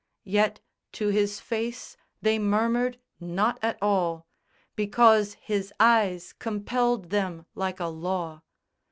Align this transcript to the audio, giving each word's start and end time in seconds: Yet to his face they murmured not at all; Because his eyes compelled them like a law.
Yet 0.25 0.61
to 0.93 1.09
his 1.09 1.39
face 1.39 1.95
they 2.23 2.39
murmured 2.39 2.97
not 3.19 3.59
at 3.61 3.77
all; 3.83 4.25
Because 4.75 5.35
his 5.35 5.71
eyes 5.79 6.33
compelled 6.33 7.11
them 7.11 7.45
like 7.53 7.79
a 7.79 7.85
law. 7.85 8.41